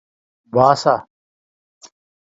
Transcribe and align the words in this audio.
باسه 0.51 0.93